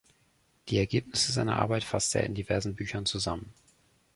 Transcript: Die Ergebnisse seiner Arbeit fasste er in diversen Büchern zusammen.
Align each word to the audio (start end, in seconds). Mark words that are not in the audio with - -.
Die 0.69 0.79
Ergebnisse 0.79 1.31
seiner 1.31 1.57
Arbeit 1.57 1.83
fasste 1.83 2.17
er 2.21 2.25
in 2.25 2.33
diversen 2.33 2.73
Büchern 2.73 3.05
zusammen. 3.05 3.53